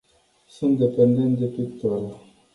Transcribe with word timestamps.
Sunt 0.47 0.79
dependentă 0.79 1.39
de 1.43 1.47
pictură. 1.47 2.15